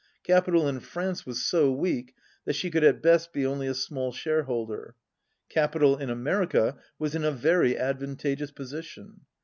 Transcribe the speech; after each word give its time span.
Capital 0.23 0.67
in 0.67 0.79
France 0.79 1.27
was 1.27 1.43
so 1.45 1.71
weak, 1.71 2.15
that 2.45 2.55
she 2.55 2.71
could 2.71 2.83
at 2.83 3.03
best 3.03 3.31
be 3.31 3.45
only 3.45 3.67
a 3.67 3.75
small 3.75 4.11
shareholder. 4.11 4.95
Capital 5.47 5.95
in 5.95 6.09
America 6.09 6.75
was 6.97 7.13
in 7.13 7.23
a 7.23 7.29
very 7.31 7.77
advantageous 7.77 8.49
position. 8.49 9.21